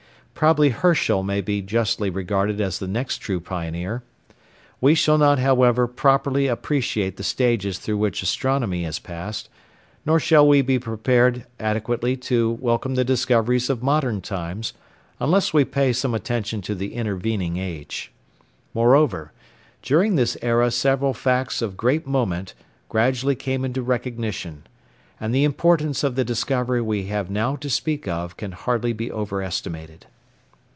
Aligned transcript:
Probably 0.33 0.69
Herschel 0.69 1.21
may 1.21 1.39
be 1.39 1.61
justly 1.61 2.09
regarded 2.09 2.59
as 2.59 2.79
the 2.79 2.87
next 2.87 3.17
true 3.19 3.39
pioneer. 3.39 4.01
We 4.79 4.95
shall 4.95 5.19
not, 5.19 5.37
however, 5.37 5.85
properly 5.85 6.47
appreciate 6.47 7.17
the 7.17 7.23
stages 7.23 7.77
through 7.77 7.99
which 7.99 8.23
astronomy 8.23 8.81
has 8.85 8.97
passed, 8.97 9.49
nor 10.03 10.19
shall 10.19 10.47
we 10.47 10.63
be 10.63 10.79
prepared 10.79 11.45
adequately 11.59 12.17
to 12.21 12.57
welcome 12.59 12.95
the 12.95 13.03
discoveries 13.05 13.69
of 13.69 13.83
modern 13.83 14.19
times 14.19 14.73
unless 15.19 15.53
we 15.53 15.63
pay 15.63 15.93
some 15.93 16.15
attention 16.15 16.61
to 16.63 16.73
the 16.73 16.95
intervening 16.95 17.57
age. 17.57 18.11
Moreover, 18.73 19.33
during 19.83 20.15
this 20.15 20.37
era 20.41 20.71
several 20.71 21.13
facts 21.13 21.61
of 21.61 21.77
great 21.77 22.07
moment 22.07 22.55
gradually 22.89 23.35
came 23.35 23.63
into 23.63 23.83
recognition; 23.83 24.63
and 25.19 25.35
the 25.35 25.43
importance 25.43 26.03
of 26.03 26.15
the 26.15 26.25
discovery 26.25 26.81
we 26.81 27.03
have 27.07 27.29
now 27.29 27.55
to 27.57 27.69
speak 27.69 28.07
of 28.07 28.37
can 28.37 28.53
hardly 28.53 28.91
be 28.93 29.11
over 29.11 29.43
estimated. 29.43 30.07